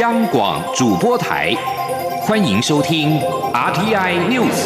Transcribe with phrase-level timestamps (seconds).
[0.00, 1.54] 央广主播台，
[2.22, 3.20] 欢迎收听
[3.52, 4.64] RTI News。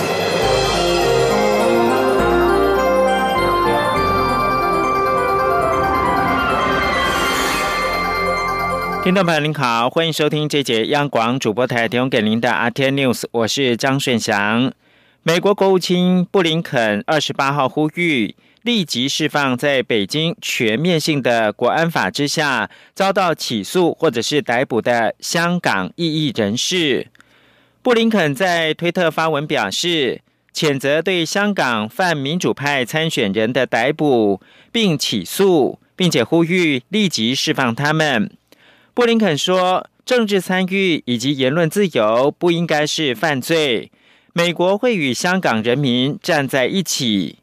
[9.02, 14.70] 听众朋友您好，欢迎收听这节央广主播台提供给您的 RTI News，我是张顺祥。
[15.24, 18.36] 美国国务卿布林肯二十八号呼吁。
[18.66, 27.06] 立即释放在北京全面性的国安法之下遭到起诉或者是逮捕的香港异议人士。
[27.80, 30.20] 布林肯在推特发文表示，
[30.52, 34.40] 谴责对香港泛民主派参选人的逮捕
[34.72, 38.28] 并起诉，并且呼吁立即释放他们。
[38.92, 43.92] 布林肯说，政治参与以及言论自由不应该是犯罪。
[44.32, 47.38] 美国会与香港人民站在一起。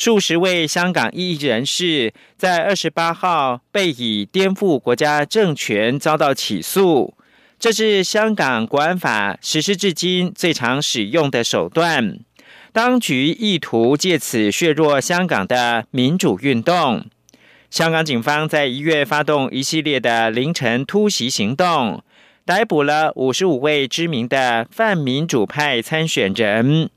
[0.00, 7.12] 数十位香港异议人士在二十八号被以颠覆国家政权遭到起诉，
[7.58, 12.18] 这是香港国安法实施至今最常使用的手段。
[12.72, 17.04] 当局意图借此削弱香港的民主运动。
[17.68, 22.02] 香港警方在一月发动一系列的凌晨突袭行动，
[22.46, 26.88] 逮捕了五十五位知名的泛民主派参选人。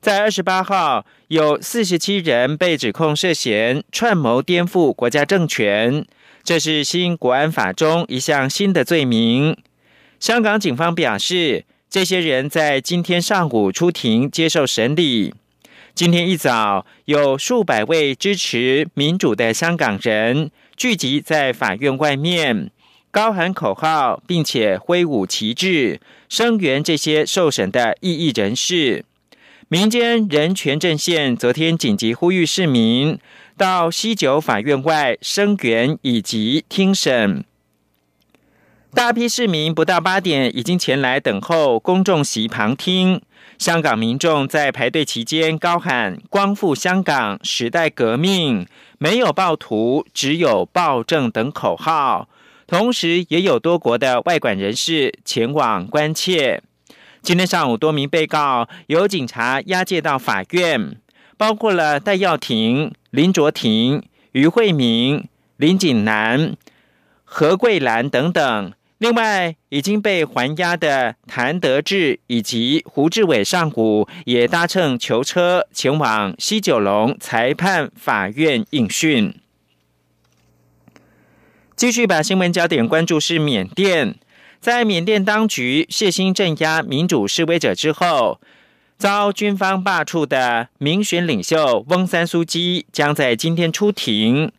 [0.00, 6.04] 在二十八号，有四十七人被指控涉嫌串谋颠覆国家政权，
[6.42, 9.56] 这是新国安法中一项新的罪名。
[10.20, 15.32] 香港警方表示，这些人在今天上午出庭接受审理。
[15.94, 22.70] 今天一早，有数百位支持民主的香港人聚集在法院外面，
[23.10, 29.06] 高喊口号，并且挥舞旗帜，声援这些受审的异议人士。
[29.68, 33.18] 民间人权阵线昨天紧急呼吁市民
[33.56, 37.44] 到西九法院外声援以及听审。
[38.92, 43.22] 大批市民不到八点已经前来等候公众席旁听。
[43.58, 48.66] 香港民众在排队期间高喊“光复香港，时代革命，
[48.98, 52.28] 没有暴徒，只有暴政”等口号，
[52.66, 56.62] 同时也有多国的外管人士前往关切。
[57.24, 61.00] 今天上午，多名被告由警察押解到法院，
[61.38, 64.02] 包括了戴耀廷、林卓廷、
[64.32, 65.26] 于慧明、
[65.56, 66.54] 林景南、
[67.24, 68.72] 何桂兰等等。
[68.98, 79.34] 另外，已经被还押的谭德志以及胡志伟上午也搭乘囚车前往西九龙裁判法院应讯。
[81.74, 84.16] 继续把新闻焦点关注是缅甸。
[84.64, 88.40] 在缅甸当局血腥镇压民主示威者之后，
[88.96, 94.50] 遭军方罢黜的民选领袖翁三苏基将在今天出庭。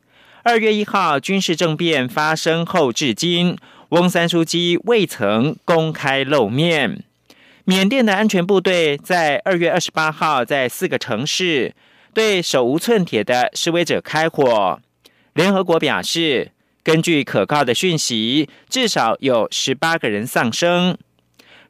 [0.44, 3.58] 二月一号军事政变发生后至今，
[3.90, 7.04] 翁三苏基未曾公开露面。
[7.64, 11.74] 缅甸的安全部队在二月二十八号在四个城市
[12.14, 14.80] 对手无寸铁的示威者开火。
[15.34, 16.52] 联合国表示。
[16.86, 20.96] 根据可靠的讯息，至少有十八个人丧生。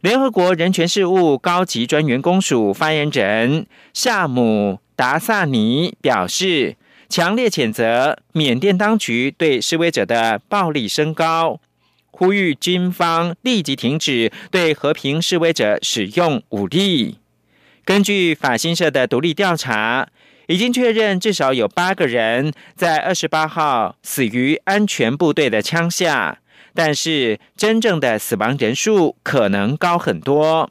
[0.02, 6.76] 联合国人权事务高级专员公署发言人夏姆达萨尼表示，
[7.08, 11.62] 强烈谴责缅甸当局对示威者的暴力升高，
[12.12, 17.20] 呼吁军方立即停止对和平示威者使用武力。
[17.86, 20.10] 根据法新社的独立调查。
[20.48, 26.40] 已经确认，至少有八个人在二十八号死于安全部队的枪下，
[26.74, 30.70] 但是真正的死亡人数可能高很多。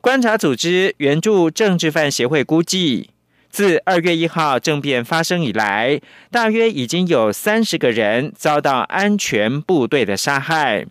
[0.00, 3.10] 观察组织援助政治犯协会估计，
[3.50, 10.86] 自二月一号政变发生以来，大约已经有三十个人遭到安全部队的杀害。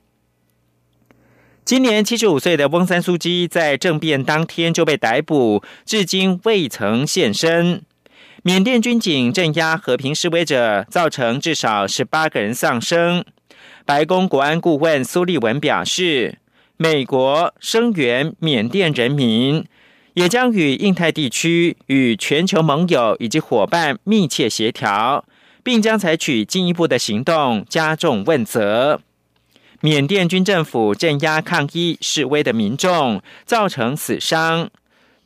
[1.65, 7.83] 今年七十五岁的翁三苏基在政变当天就被逮捕，至今未曾现身。
[8.41, 13.25] 缅甸军警镇压和平示威者，造成至少十八个人丧生。
[13.85, 16.37] 白宫国安顾问苏利文表示，
[16.77, 19.65] 美国声援缅甸人民，
[20.13, 25.25] 也将与印太地区与全球盟友以及伙伴密切协调，
[25.61, 29.01] 并将采取进一步的行动加重问责。
[29.81, 34.69] 缅甸军政府镇压抗议示威的民众，造成死伤。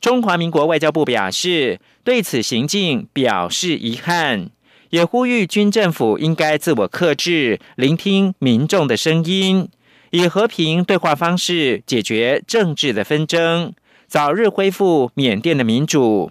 [0.00, 4.50] 中华民国外交部表示，对此行径表示遗憾，
[4.90, 9.68] 也呼吁军政府应该自我克制，聆听民众的声音，
[10.10, 13.72] 以和平对话方式解决政治的纷争，
[14.06, 16.30] 早日恢复缅甸的民主。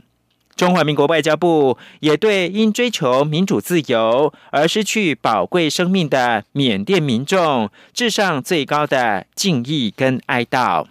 [0.55, 10.85] 中华民国外交部也对因追求民主自由而失去宝贵生命的缅甸民众致上最高的敬意跟哀悼。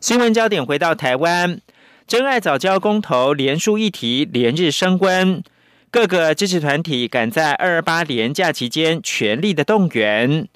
[0.00, 1.60] 新闻焦点回到台湾，
[2.06, 5.42] 真爱早教公投连署议题连日升温，
[5.90, 10.46] 各个支持团体赶在二二八连假期间全力的动员。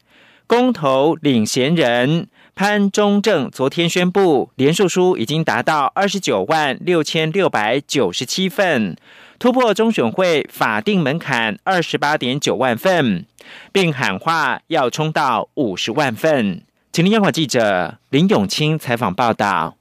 [0.47, 2.29] 公投领衔人。
[2.55, 8.95] 潘中正昨天宣布，连署书已经达到二十九万六千六百九十七份，
[9.39, 13.25] 突破中选会法定门槛二十八点九万份，
[13.73, 16.61] 并喊话要冲到五十万份。
[16.95, 19.79] 请听央广记者林永清采访报道。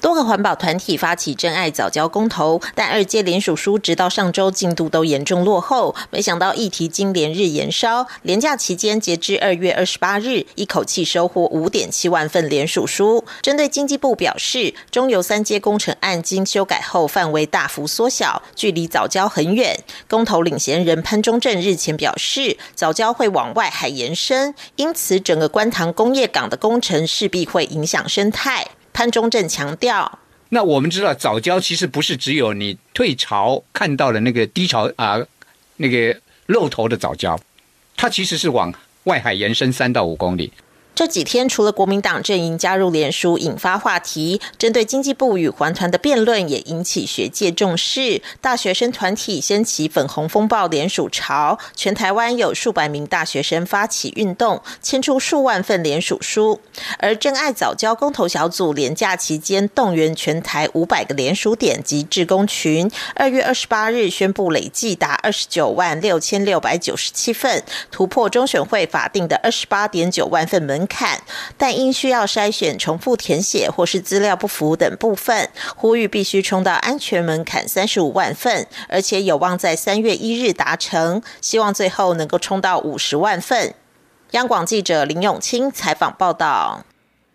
[0.00, 5.94] 多个环保团体发起真爱早教公投，但二届联署书直到上周进度都严重落后。
[6.10, 13.24] 没想到议题经连日延烧，连假期间截至二月二十八日，一口气收获五点七万份联署书。
[13.42, 19.78] 针对经济部表示，中油三阶工程案经修改后范围大幅缩小，距离早教很远。
[20.08, 28.66] 公投领衔人潘中正日前表示，早教会往外海延伸，因此整个观塘工业港的工程势必会影响生态。
[28.92, 30.18] 潘中正强调
[30.50, 35.18] ：“那我们知道早教其实不是只有你退潮看到的那个低潮啊，
[35.76, 37.38] 那个露头的早教，
[37.96, 38.72] 它其实是往
[39.04, 40.52] 外海延伸三到五公里。”
[40.94, 48.20] 这几天，除了国民党阵营加入联署引发话题，针对经济部与环团的辩论也引起学界重视。
[48.40, 56.60] 大学生团体掀起粉红风暴联署潮，全台湾有数百名大学生发起运动，签出数万份联署书。
[56.98, 67.62] 而真爱早教公投小组连假期间动员全台五百个联署点及志工群，二月二十八日宣布累计达二十九万六千六百九十七份，
[67.92, 70.87] 突破中选会法定的二十八点九万份门。
[70.88, 71.22] 看，
[71.56, 83.74] 但因需要筛选重复填写或是资料不符等部分，呼吁必须冲到安全门槛三十五万份，而且有望在三月一日达成，希望最后能够冲到五十万份。
[84.32, 86.84] 央广记者林永清采访报道。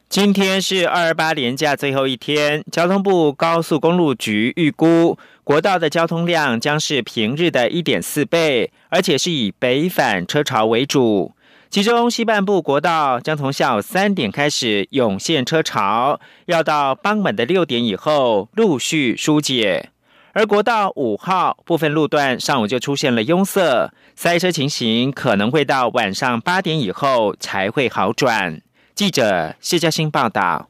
[0.09, 11.31] 今天是二二八连假最后一天，交通部高速公路局预估国道的交通量将是平日的一点四倍，而且是以北返车潮为主。
[11.73, 19.89] 其中西半部国道将从下午三点开始涌现车潮，要到傍晚的六点以后陆续疏解。
[20.33, 28.61] 而国道五号部分路段上午就出现了拥塞，塞车情形可能会到晚上八点以后才会好转。
[28.93, 30.67] 记者谢嘉欣报道。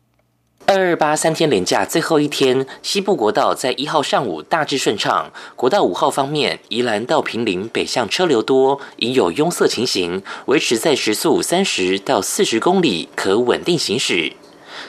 [0.66, 5.32] 二二八三天连假最后一天，西部国道在一号上午大致顺畅。
[5.58, 14.34] 国道五号方面，宜兰到平陵北向车流多，已有拥塞情形，维持在时速三十到四十公里，可稳定行驶。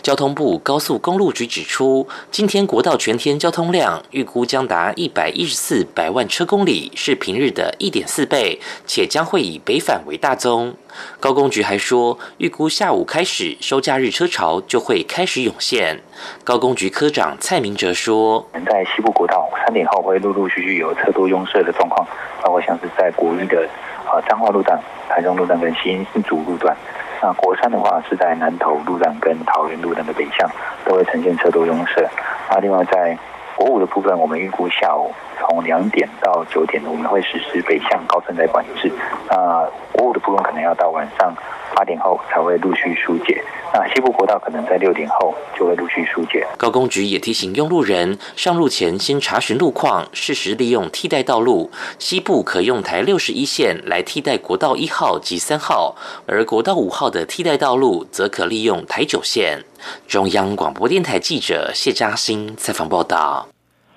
[0.05, 10.75] 交通部高速公路局指出，今天国道全天交通量预估将达一百一十四百万车公里，是平日的一点四倍，且将会以北返为大宗。
[11.19, 15.99] 高工局还说，预估下午开始收假日车潮就会开始涌现。
[16.45, 22.07] 高工局科长蔡明哲说：“在西部国道三点后会陆陆续续有车多拥塞的状况，
[22.43, 23.67] 包括像是在国一的
[24.05, 24.79] 啊彰化路段、
[25.09, 26.77] 台中路段跟新新竹路段。
[27.23, 30.49] 那国三的话是在南投路段跟桃园路段的北向
[30.85, 32.09] 都会呈现车多拥塞。
[32.51, 33.17] 那另外在
[33.57, 38.93] 国五的部分，我们预估下午从两点到九点，我们会实施北向高承载管制。
[39.31, 41.33] 那国五的部分可能要到晚上
[41.75, 43.43] 八点后才会陆续疏解。
[43.73, 46.47] 那西部国道可能在六点后就会陆续疏解。
[46.57, 51.71] 高工局也提醒用路人，上路前先查询路况，适时利用替代道路。
[51.99, 59.65] 西部可用台六十一线来替代国道一号及三号，而国道五号的替代道路则可利用台九线。
[60.07, 63.49] 中央广播电台记者谢嘉欣采访报道：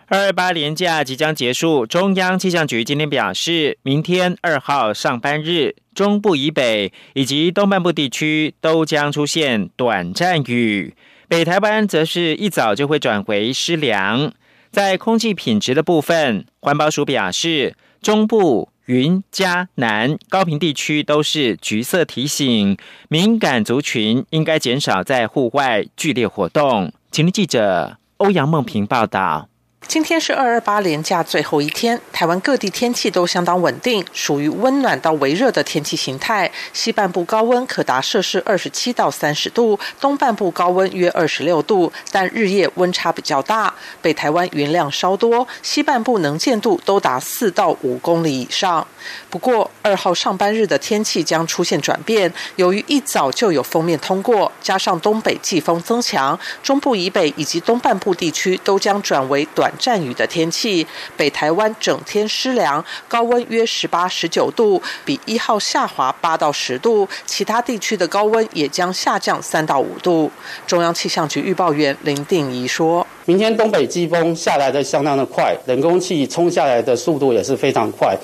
[0.09, 10.95] 二八连假即将结束，中央气象局今天表示，明天二号上班日，中部以北以及东半部地区都将出现短暂雨，
[11.27, 14.31] 北台湾则是一早就会转为湿凉。
[14.71, 18.69] 在空气品质的部分，环保署表示，中部。
[18.87, 22.77] 云嘉南高平地区都是橘色提醒，
[23.09, 26.93] 敏感族群应该减少在户外剧烈活动。
[27.11, 29.49] 请听记者欧阳梦平报道。
[29.85, 36.51] 今天是二二八连假最后一天，台湾各地天气都相当稳定，属于温暖到微热的天气形态。
[36.73, 43.73] 西半部高温可达摄氏二十七到三十度，东半部高温约二十六度，但日夜温差比较大。
[44.01, 48.85] 北台湾云量稍多，西半部能见度都达四到五公里以上。
[49.29, 59.66] 不过二号上班日的天气将出现转变，由于一早就有锋面通过，加上东北季风增强，中部以北以及东半部地区都将转为短。
[59.77, 67.07] 阵雨的天气，北台湾整天湿凉，高温约十八、十九度，比一号下滑八到十度。
[67.25, 70.31] 其他地区的高温也将下降三到五度。
[70.65, 78.15] 中央气象局预报员林定仪说：“明天东北季风下来的相当的快，冷空气冲下来的速度也是非常快，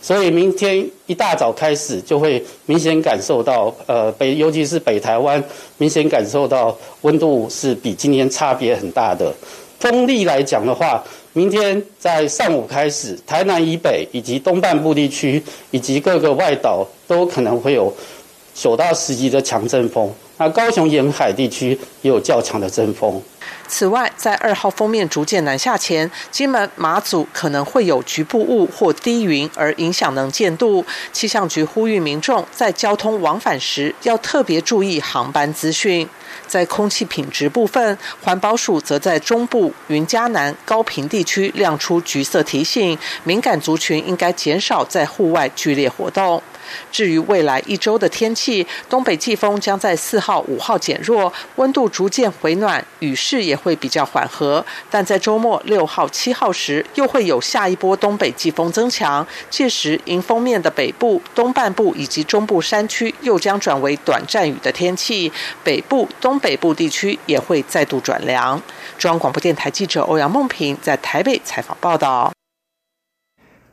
[0.00, 5.42] 所以明天一大早开始就会明显感受到，呃，北尤其是北台湾
[5.78, 9.34] 明显感受到温度是比今天差别很大的。”
[9.80, 17.92] 风力来讲的话，明天在上午开始，台南以北以及东半部地区以及各个外岛都可能会有
[18.54, 20.12] 九到十级的强阵风。
[20.36, 23.20] 那高雄沿海地区也有较强的阵风。
[23.68, 30.84] 此外，在二号封面逐渐南下前，金门、马祖可能会有局部雾或低云，而影响能见度。
[31.12, 36.08] 气象局呼吁民众在交通往返时要特别注意航班资讯。
[36.50, 46.42] 在空气品质部分，环保署则在中部、云嘉南、高平地区亮出橘色提醒，敏感族群应该减少在户外剧烈活动。
[46.90, 54.64] 至于未来一周的天气，东北季风将在四号、五号减弱，温度逐渐回暖，雨势也会比较缓和。
[54.90, 65.30] 但在周末六号、七号时，又会有下一波东北季风增强，届时迎风面的北部、东半部以及中部山区又将转为短暂雨的天气，
[65.62, 68.60] 北部、东北部地区也会再度转凉。
[68.98, 72.30] 中央广播电台记者欧阳梦平在台北采访报道。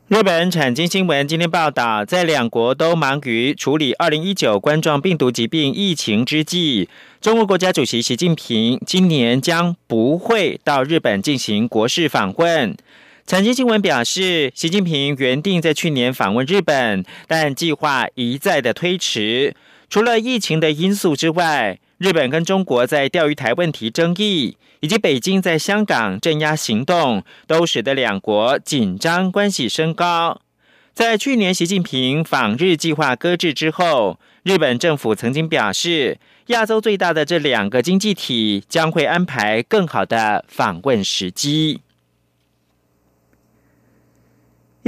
[0.10, 6.88] 日本产经新闻今天报道，在两国都忙于处理二零一九冠状病毒疾病疫情之际，
[7.20, 12.74] 中国国家主席习近平今年将不会到日本进行国事访问。
[13.26, 19.54] 产经新闻表示，习近平原定在去年访问日本，但计划一再的推迟。
[19.90, 24.58] 除了疫情的因素之外，日本跟中国在钓鱼台问题争议。
[24.80, 30.40] 以及北京在香港镇压行动，都使得两国紧张关系升高。
[30.94, 41.82] 在去年习近平访日计划搁置之后，日本政府曾经表示，亚洲最大的这两个经济体将会安排更好的访问时机。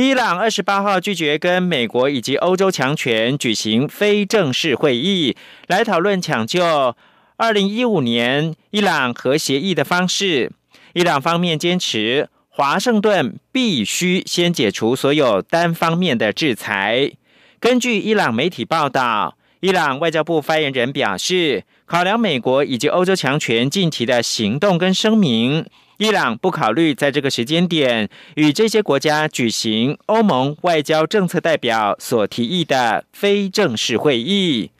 [0.01, 5.35] 伊朗二十八号拒绝跟美国以及欧洲强权举行非正式会议，
[5.67, 6.95] 来讨论抢救。
[7.35, 10.53] 二零一五年伊朗核协议的方式，
[10.93, 17.11] 伊朗方面坚持华盛顿必须先解除所有单方面的制裁。
[17.59, 25.65] 根据伊朗媒体报道，伊朗外交部发言人表示，考量美国以及欧洲强权近期的行动跟声明，
[25.99, 34.71] 伊朗不考虑在这个时间点与这些国家举行欧盟外交政策代表所提议的非正式会议。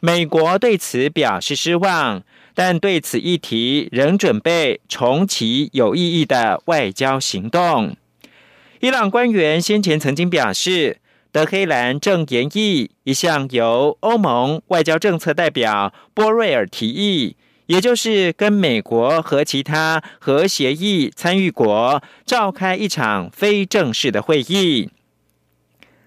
[0.00, 2.22] 美国对此表示失望，
[2.54, 7.96] 但对此议题仍准备重启有意义的外交行动。
[8.80, 10.98] 伊朗官员先前曾经表示，
[11.32, 24.90] 德黑兰正研议一项由欧盟外交政策代表波瑞尔提议，也就是跟美国和其他核协议参与国召开一场非正式的会议。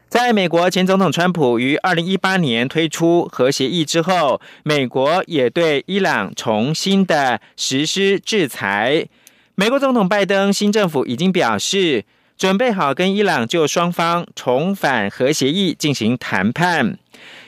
[0.07, 9.07] 在美国前总统川普于二零一八年推出核协议之后，美国也对伊朗重新的实施制裁。
[9.53, 12.05] 美国总统拜登新政府已经表示，
[12.37, 16.97] 准备好跟伊朗就双方重返核协议进行谈判。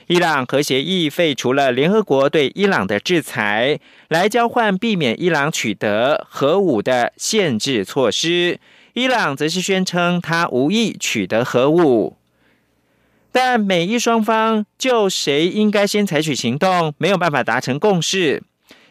[0.08, 3.80] 伊朗核协议废除了联合国对伊朗的制裁，
[4.10, 8.60] 来交换避免伊朗取得核武的限制措施。
[8.94, 12.18] 伊朗则是宣称他无意取得核武。
[13.32, 18.44] 但美伊双方就谁应该先采取行动没有办法达成共识。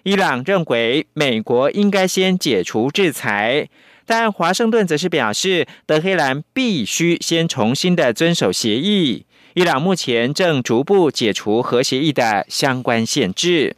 [0.05, 3.69] 伊朗认为美国应该先解除制裁，
[4.07, 9.27] 但华盛顿则是表示德黑兰必须先重新的遵守协议。
[9.55, 13.75] 伊朗目前正逐步解除核协议的相关限制。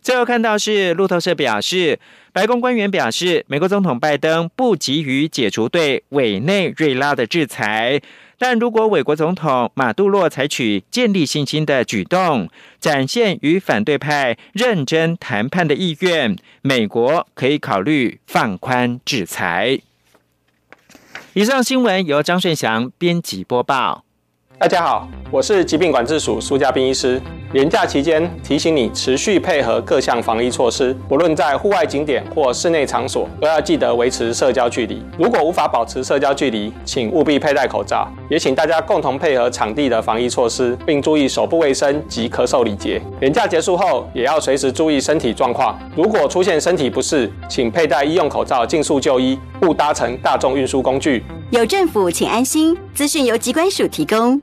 [0.00, 1.98] 最后看到是路透社表示，
[2.32, 8.00] 白宫官员表示，美国总统拜登不急于解除对委内瑞拉的制裁。
[8.38, 19.80] 但如果美国总统马杜洛采取建立信心的举动，展现与反对派认真谈判的意愿，美国可以考虑放宽制裁。
[21.32, 24.05] 以上新闻由张顺祥编辑播报。
[24.58, 27.20] 大家好，我是疾病管制署苏家斌医师。
[27.56, 35.02] 年假期间，提醒你持续配合各项防疫措施，不论在户外景点或室内场所，都要记得维持社交距离。
[35.16, 38.06] 如果无法保持社交距离，请务必佩戴口罩。
[38.28, 43.00] 也请大家共同配合场地的防疫措施，并注意手部卫生及咳嗽礼节。
[43.20, 45.78] 年假结束后，也要随时注意身体状况。
[45.96, 51.24] 如果出现身体不适，请佩戴医用口罩，尽速就医，勿搭乘大众运输工具。
[51.48, 52.76] 有政府，请安心。
[52.92, 54.42] 资讯由机关署提供。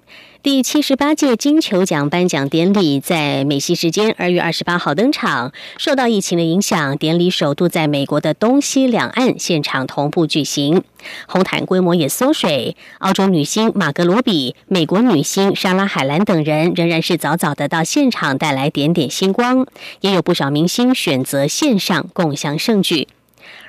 [0.43, 5.53] 第七十八届金球奖颁奖典礼在美西时间二月二十八号登场。
[5.77, 10.83] 受到疫情的影响，典礼首度在美国的东西两岸现场同步举行，
[11.27, 12.75] 红毯规模也缩水。
[12.97, 19.67] 澳洲女星马格罗比、美国女星莎拉海兰等人仍然是早早的到现场带来点点星光，
[19.99, 23.07] 也有不少明星选择线上共享盛举。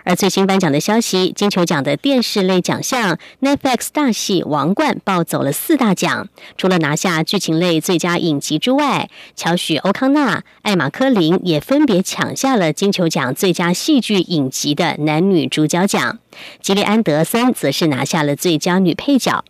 [0.04, 16.18] 而最新颁奖的消息，金球奖的电视类奖项 Netflix 大戏《王冠》抱走了四大奖，除了拿下剧情类最佳影集之外，乔许·欧康纳、艾玛·科林也分别抢下了金球奖最佳戏剧影集的男女主角奖。
[16.61, 19.44] 吉利安·德森则是拿下了最佳女配角。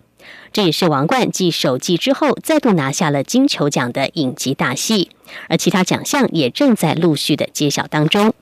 [0.52, 5.10] 这也是《王冠》继首季之后再度拿下了金球奖的影集大戏，
[5.48, 8.34] 而其他奖项也正在陆续的揭晓当中。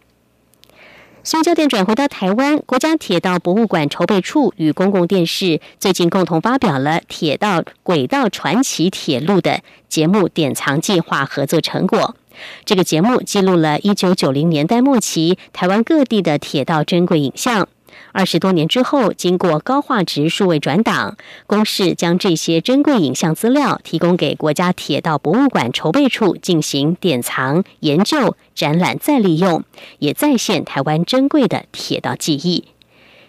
[1.22, 12.16] 新焦点转回到台湾，国家铁道博物馆筹备处与公共电视最近共同发表了《铁道轨道传奇铁路》的节目典藏计划合作成果。
[12.64, 17.68] 这个节目记录了一九九零年代末期台湾各地的铁道珍贵影像。
[18.12, 29.62] 二十多年之后，经过高画质数位转档，公示将这些珍贵影像资料提供给国家铁道博物馆筹备处进行典藏、研究、展览、再利用，
[29.98, 32.64] 也再现台湾珍贵的铁道记忆。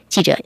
[0.10, 0.40] 记者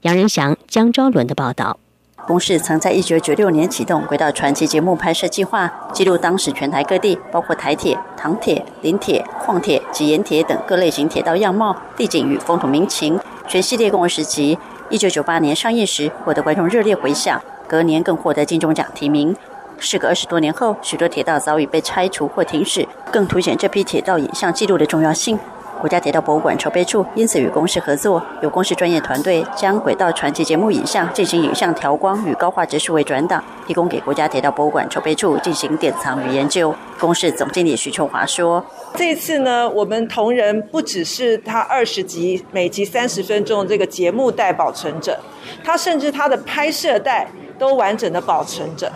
[0.00, 1.78] 杨仁祥、江昭伦的报道。
[2.24, 13.18] 公示曾在一九九六年启动轨道传奇节目拍摄计划，记录当时全台各地，包括台铁、唐铁、林铁、矿铁及盐铁等各类型铁道样貌、地景与风土民情。
[13.48, 14.58] 全系列共二十集，
[14.88, 19.36] 一九九八年上映时获得观众热烈回响，隔年更获得金钟奖提名。
[19.78, 25.38] 事隔二十多年后，许多铁道早已被拆除或停驶，更凸显这批铁道影像记录的重要性。
[25.82, 36.72] 国家铁道博物馆筹备处因此与公司合作，由公司专业团队将轨道传奇节目影像进行影像调光与高画质数位转档，提供给国家铁道博物馆筹备处进行典藏与研究。
[37.00, 38.64] 公司总经理徐秋华说
[38.94, 45.18] ：“这次呢，我们同仁不只是他二十集每集三十分钟这个节目带保存者，
[45.64, 47.26] 他甚至他的拍摄带
[47.62, 48.90] 都完整的保存着。”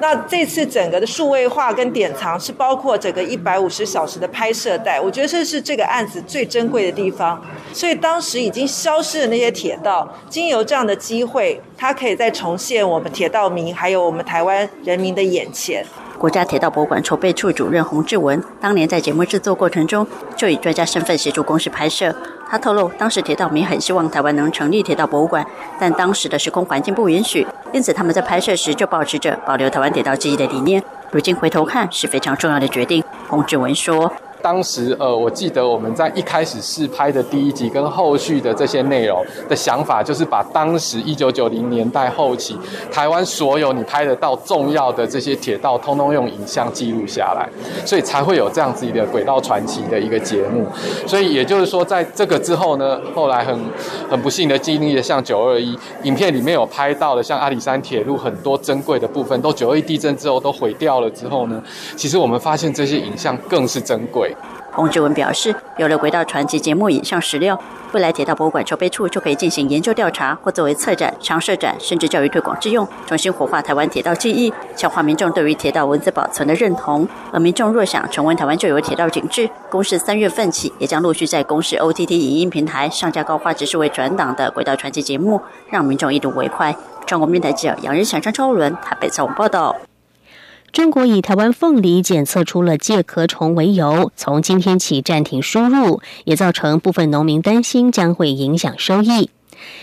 [0.00, 7.40] 那这次整个的数位化跟典藏是包括整个一百五十小时的拍摄带，我觉得这是这个案子最珍贵的地方。
[7.72, 15.84] 所以当时已经消失的那些铁道，经由这样的机会，它可以再重现我们铁道迷还有我们台湾人民的眼前。
[16.18, 20.06] 国家铁道博物馆筹备处主任洪志文当年在节目制作过程中
[20.36, 22.14] 就以专家身份协助公司拍摄。
[22.50, 25.46] 他透露，当时铁道迷很希望台湾能成立铁道博物馆，
[25.78, 30.82] 但当时的时空环境不允许，因此他们在拍摄时就保持着保留台湾铁道记忆的理念。
[31.12, 33.04] 如今回头看，是非常重要的决定。
[33.28, 34.12] 洪志文说。
[34.42, 42.56] 当时，呃，我记得我们在一开始试拍的第一集跟后续的这些内容的想法，就是把当时一九九零年代后期
[42.90, 47.48] 台湾所有你拍得到重要的这些铁道，通通用影像记录下来，
[47.86, 50.66] 所以才会有这样子一个轨道传奇的一个节目。
[51.06, 53.58] 所以也就是说，在这个之后呢，后来很
[54.10, 61.62] 很不幸的经历了像九二一，影片里面有拍到的像阿里山铁路很多珍贵的部分，都九二一地震之后都毁掉了之后呢，
[61.96, 64.29] 其实我们发现这些影像更是珍贵。
[64.72, 67.60] 洪志文表示，有了轨道传奇节目影像史料，
[67.92, 77.06] 未来铁道博物馆筹备处就可以进行研究调查，或作为策展、常设展，甚至教育推广之用，重新活化台湾铁道记忆，强化民众对于铁道文字保存的认同。
[77.32, 86.74] 而民众若想重温台湾旧有铁道景致，公示三月份起也将陆续在公示 OTT 影音平台上架高画质数位转档的轨道传奇节目，让民众一睹为快。
[87.06, 89.74] 中国面台记者杨仁祥、张超伦台北采访报道。
[90.72, 99.30] 中国以台湾凤梨检测出了介壳虫为由，从今天起暂停输入，也造成部分农民担心将会影响收益。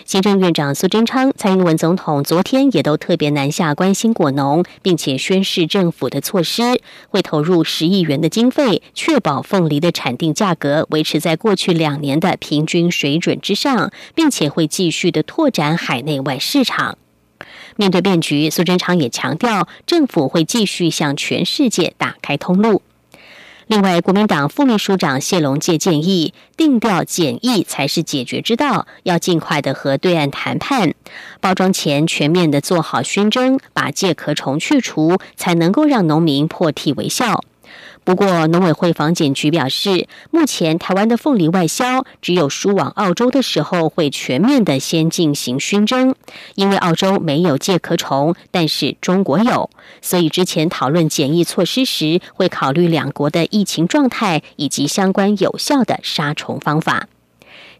[0.05, 16.97] 行政院长苏贞昌、蔡英文总统昨天也都特别南下关心果农，并且宣示政府的措施会投入十亿元的经费，确保凤梨的产定价格维持在过去两年的平均水准之上，并且会继续的拓展海内外市场。
[17.77, 22.81] 面对变局，苏贞昌也强调，政府会继续向全世界打开通路。
[23.67, 30.93] 另外，国民党副秘书长谢龙介建议，定调简易才是解决之道，要尽快的和对岸谈判，
[31.41, 37.43] 包装前全面的做好熏蒸，把介壳虫去除，才能够让农民破涕为笑。
[38.07, 46.15] 不过，农委会防检局表示，目前台湾的凤梨外销只有输往澳洲的时候会全面的先进行熏蒸，
[46.55, 49.69] 因为澳洲没有介壳虫，但是中国有，
[50.01, 57.09] 所以之前讨论检疫措施时，会考虑两国的疫情状态以及相关有效的杀虫方法。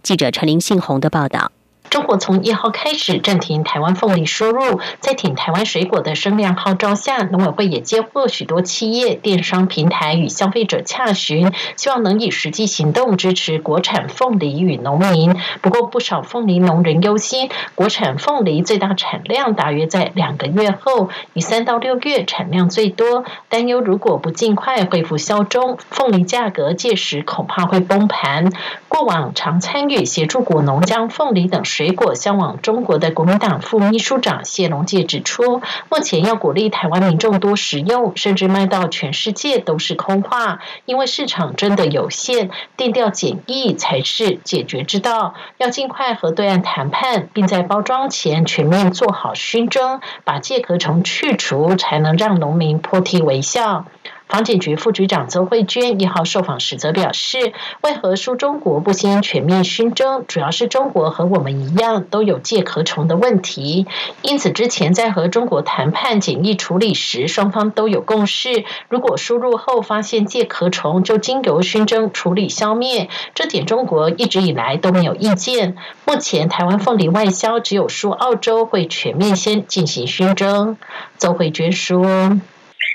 [0.03, 1.53] 记者陈林信宏的报道。
[1.89, 15.35] 中国从一号开始暂停台湾凤梨输入，在挺台湾水果的声量号召下，农委会也接获许多企业、电商平台与消费者洽询，希望能以实际行动支持国产凤梨与农民。
[15.61, 28.51] 不过，不少凤梨农人忧心，国产凤梨最大产量大约在两个月后，以三到六月产量最多，担忧如果不尽快恢复销中，凤梨价格届时恐怕会崩盘。
[28.89, 45.35] 过往常参与协助果农将凤梨等水果销往中国的国民党副秘书长谢龙介指出，目前要鼓励台湾民众多食用，甚至卖到全世界都是空话，因为市场真的有限，定调检疫才是解决之道。
[45.57, 53.85] 要尽快和对岸谈判，并在包装前全面做好熏蒸，把介壳虫去除，才能让农民破涕为笑。
[54.27, 63.87] 房检局副局长邹慧娟一号受访时则表示，为何说中国不先全面熏蒸，主要是中国和我们一样都有介壳虫的问题，
[64.21, 75.77] 因此之前在和中国谈判检疫处理时，双方都有共识，如果输入后发现介壳虫，就经由熏蒸处理消灭，这点中国一直以来都没有意见。
[76.05, 80.77] 目前台湾凤梨外销只有输澳洲会全面先进行熏蒸，
[81.17, 82.37] 邹慧娟说。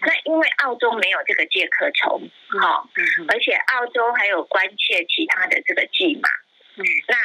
[0.05, 2.29] 那因为澳洲没有这个介壳虫，
[2.61, 2.89] 好，
[3.29, 6.29] 而且澳洲还有关切其他的这个剂码，
[6.77, 7.17] 嗯，那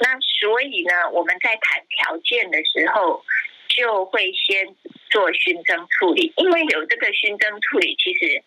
[0.00, 3.24] 那所以呢，我们在谈条件的时候，
[3.68, 4.74] 就会先
[5.08, 8.42] 做熏蒸处理，因为有这个熏蒸处理，其实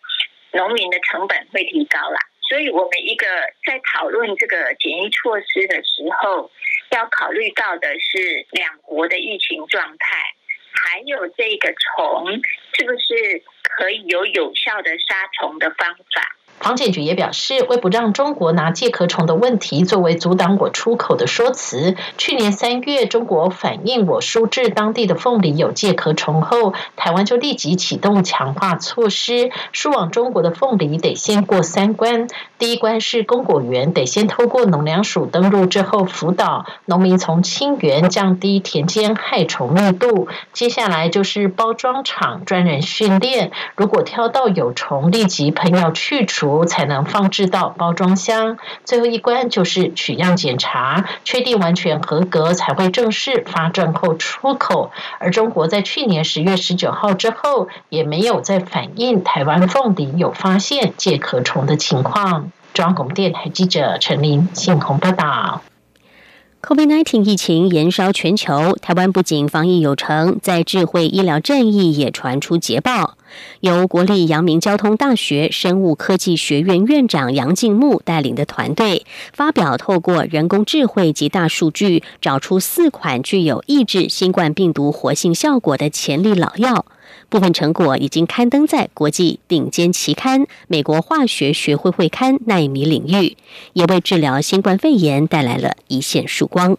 [0.52, 2.20] 农民的成本会提高啦。
[2.46, 3.26] 所以我们一个
[3.64, 6.50] 在讨论这个检疫措施的时候，
[6.90, 10.34] 要考虑到的是两国的疫情状态。
[10.76, 12.26] 还有这个虫，
[12.74, 16.36] 是不是可以有有效的杀虫的方法？
[16.60, 32.28] 房检局也表示，为不让中国拿介壳虫的问题作为阻挡我出口的说辞，去年三月中国反映我输至当地的凤梨有介壳虫后，台湾就立即启动强化措施，输往中国的凤梨得先过三关。
[32.58, 46.53] 第一关是供果园得先透过农粮署登录之后辅导农民从清源降低田间害虫密度，接下来就是包装厂专人训练，如果挑到有虫，立即喷药去除。
[46.64, 48.58] 才能放置到包装箱。
[48.84, 54.90] 最后一关就是取样检查，确定完全合格才会正式发证后出口。
[55.18, 62.52] 而中国在去年十月十九号之后，也没有再反映台湾凤梨有发现介壳虫的情况。
[62.72, 65.62] 中央广播电台记者陈琳、信鸿报道。
[66.62, 73.18] COVID-19 疫情延烧全球，台湾不仅防疫有成，在智慧医疗战役也传出捷报。
[73.60, 86.86] 由国立阳明交通大学生物科技学院院长杨敬木带领的团队，发表透过人工智慧及大数据，找出四款具有抑制新冠病毒活性效果的潜力老药。
[87.28, 93.36] 部分成果已经刊登在国际顶尖期刊《美国化学学会会刊》纳米领域，
[93.72, 96.76] 也为治疗新冠肺炎带来了一线曙光。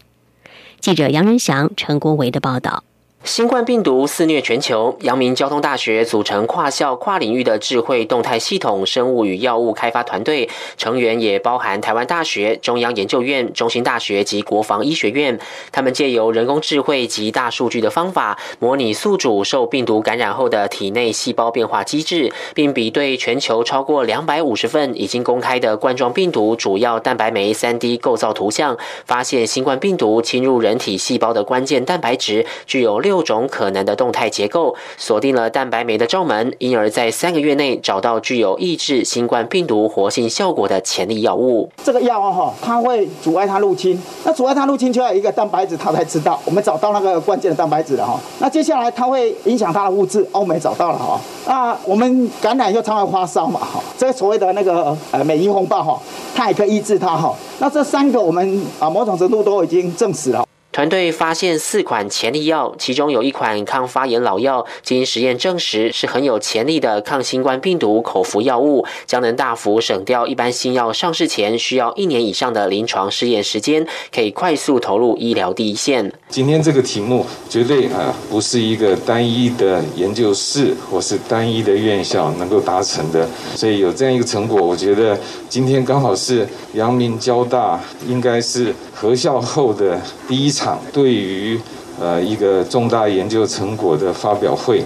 [0.80, 2.84] 记者杨仁祥、陈国维的报道。
[3.26, 15.40] 新冠病毒肆虐全球，阳明交通大学组成跨校跨领域的智慧动态系统生物与药物开发团队，成员也包含台湾大学、中央研究院、中心大学及国防医学院。
[15.72, 33.15] 他们借由人工智慧及大数据的方法，模拟宿主受病毒感染后的体内细胞变化机制，并比对全球超过两百五十份已经公开的冠状病毒主要蛋白酶三 D 构造图像，发现新冠病毒侵入人体细胞的关键蛋白质具有六。
[33.16, 41.72] 六种可能的动态结构，锁定了蛋白酶的罩门，因而，在三个月内找到具有抑制新冠病毒活性效果的潜力药物。
[41.82, 46.38] 这个药哈，它会阻碍它入侵，那阻碍它入侵就要一个蛋白质，它才知道。
[46.44, 51.18] 我们找到那个关键的蛋白质了哈，那接下来它会影响它的物质，欧美找到了哈。
[51.48, 55.98] 那我们感染又常常发烧嘛哈，这个所谓的那个呃免疫风暴哈，
[56.36, 57.34] 它也可以抑制它哈。
[57.60, 60.46] 那这三个我们啊某种程度都已经证实了。
[60.76, 76.12] 团队发现四款潜力药，其中有一款抗发炎老药，经实验证实是很有潜力的抗新冠病毒口服药物，将能大幅省掉一般新药上市前需要一年以上的临床试验时间，可以快速投入医疗第一线。
[76.36, 85.18] 今天这个题目绝对啊不是一个单一的研究室或是单一的院校能够达成的，所以有这样一个成果，我觉得
[85.48, 90.78] 今天刚好是阳明交大应该是合校后的第一场。
[90.92, 91.58] 对于
[92.02, 94.84] 呃一个重大研究成果的发表会，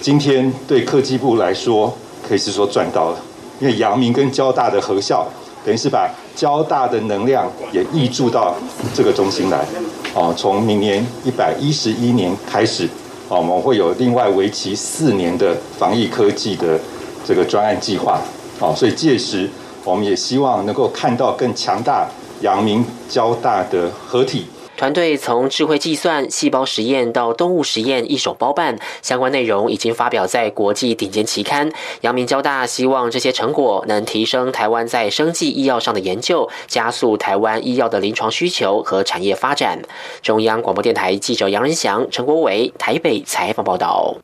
[0.00, 1.92] 今天对科技部来说
[2.28, 3.16] 可以是说赚到了，
[3.58, 5.26] 因为阳明跟交大的合校，
[5.64, 8.54] 等于是把交大的能量也溢注到
[8.94, 9.66] 这个中心来。
[10.14, 12.86] 哦，从明年一百一十一年开始，
[13.28, 16.78] 哦，我们会有另外为期四年的防疫科技的
[17.24, 18.20] 这个专案计划。
[18.60, 19.48] 哦，所以届时
[19.84, 22.06] 我们也希望能够看到更强大
[22.42, 24.46] 阳明交大的合体。
[24.82, 31.70] 团队从智慧计算、细胞实验到动物实验一手包办，相关内容已经发表在国际顶尖期刊。
[32.00, 39.80] 阳明交大希望这些成果能提升台湾在生技医药上的研究，加速台湾医药的临床需求和产业发展。
[40.20, 44.16] 中央广播电台记者杨仁祥、陈国伟台北采访报道。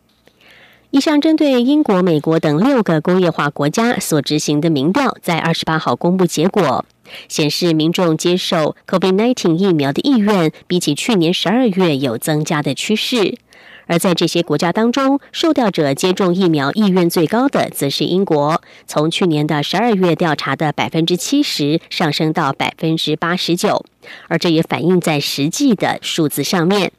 [0.90, 6.84] 一项针对英国、美国等六个工业化国家所执行的民调，在二十八号公布结果。
[7.28, 13.38] 显示民众接受 COVID-19 疫苗的意愿，比起去年十二月有增加的趋势。
[13.86, 23.86] 而在这些国家当中，受调者接种疫苗意愿最高的，则是英国，从去年的十二月调查的百分之七十上升到百分之八十九，
[24.28, 26.92] 而这也反映在实际的数字上面。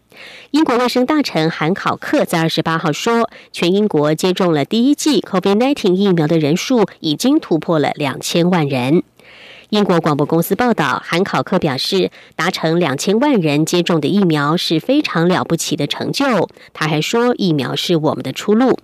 [0.50, 9.04] 英国卫生大臣韩考克在二十八号说，全英国接种了第一剂 COVID-19 疫苗的人数已经突破了两千万人。
[9.70, 16.50] 英国广播公司报道，韩考克表示，达成两千万人接种的疫苗是非常了不起的成就。
[16.74, 18.80] 他还说，疫苗是我们的出路。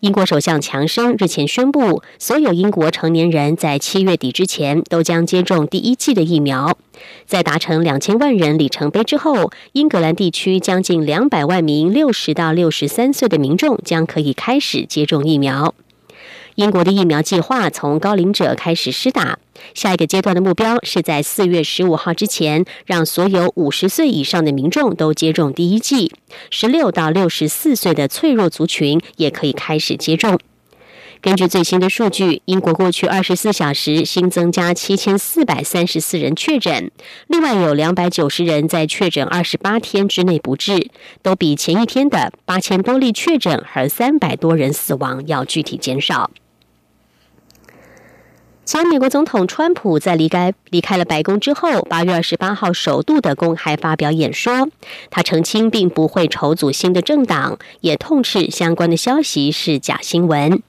[0.00, 6.78] 英国首相强生日前宣布，所有英国成年人在七月底之前都将接种第一剂的疫苗。
[7.26, 15.74] 在达成两千万人里程碑之后，英格兰地区将近两百万名六十到六十三岁的民众将可以开始接种疫苗。
[16.58, 19.38] 英国的疫苗计划从高龄者开始施打，
[19.74, 26.12] 下一个阶段的目标是在四月十五号之前，让所有五十岁以上的民众都接种第一剂，
[26.50, 30.36] 十六到六十四岁的脆弱族群也可以开始接种。
[31.20, 36.90] 根据最新的数据，英国过去二十四小时新增加七千四百三十四人确诊，
[37.28, 40.88] 另外有两百九十人在确诊二十八天之内不治，
[41.22, 46.28] 都比前一天的八千多例确诊和三百多人死亡要具体减少。
[48.70, 54.68] 前美国总统川普在离开离开了白宫之后，八月二十八号首度的公开发表演说，
[55.08, 60.62] 他澄清并不会筹组新的政党，也痛斥相关的消息是假新闻。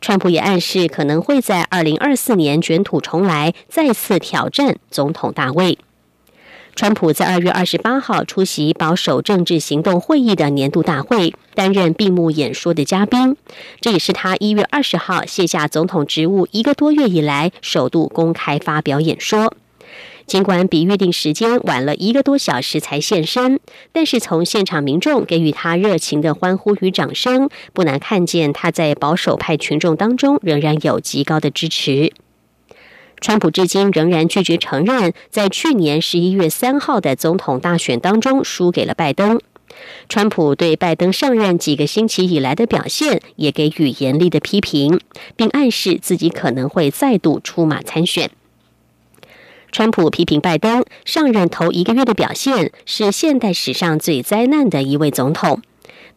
[0.00, 5.76] 川普也暗示可能会在二零二四年卷土重来，再次挑战总统大位。
[6.74, 13.36] 川普在二月二十八号出席保守政治行动会议的年度大会，担任闭幕演说的嘉宾。
[13.80, 19.54] 这也是他一月二十号卸下总统职务一个多月以来首度公开发表演说。
[20.26, 23.60] 尽管比预定时间晚了一个多小时才现身，
[23.92, 32.12] 但是从现场民众给予他热情的欢呼与掌声，不难看见他在保守派群众当中仍然有极高的支持。
[33.22, 39.40] 川普至今仍然拒绝承认，在去年十一月三号的总统大选当中输给了拜登。
[40.08, 45.00] 川普对拜登上任几个星期以来的表现也给予严厉的批评，
[45.36, 48.28] 并暗示自己可能会再度出马参选。
[49.70, 55.62] 川普批评拜登上任头一个月的表现是现代史上最灾难的一位总统。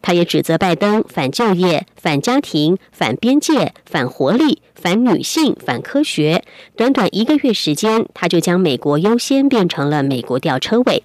[0.02, 6.44] 他也指责拜登反就业、反家庭、反边界、反活力、反女性、反科学。
[6.76, 11.02] 短短一个月时间，他就将“美国优先”变成了“美国吊车尾”。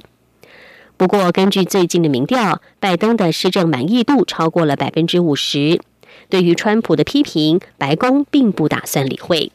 [0.98, 5.82] 不过，根据最近的民调，拜登的施政满意度超过了百分之五十。
[6.30, 9.52] 对于川普的批评，白宫并不打算理会。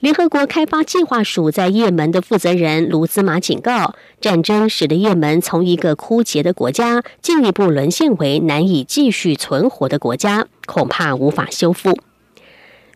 [0.00, 11.98] 联合国开发计划署在也门的负责人卢兹马警告，战争使得也门从一个枯竭的国家进一步沦陷为难以继续存活的国家，恐怕无法修复。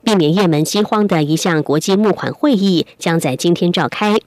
[0.04, 4.18] 避免也门饥荒的一项国际募款会议将在今天召开。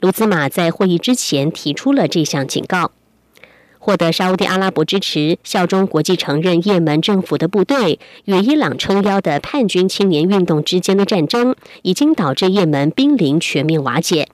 [0.00, 2.92] 卢兹马在会议之前提出了这项警告。
[3.84, 14.28] 获得沙地阿拉伯支持、效忠国际承认也门政府的部队与伊朗撑腰的叛军青年运动之间的战争，已经导致也门濒临全面瓦解。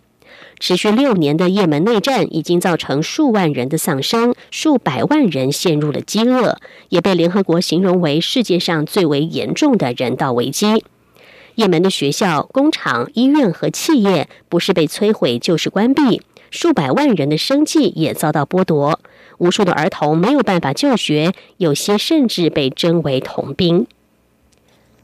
[0.61, 6.59] 持续六年的也门内战已经造成数万人的丧生，数百万人陷入了饥饿，
[6.91, 10.85] 也被联合国形容为世界上最为严重的人道危机。
[11.55, 19.01] 也门的学校、工厂、医院和企业不是被摧毁，就是关闭，数百万人的生计也遭到剥夺。
[19.39, 23.87] 无数的儿童没有办法就学，有些甚至被征为童兵。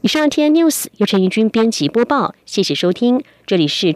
[0.01, 3.93] 以上天 news 由陈怡君编辑播报，谢谢收听，这里是。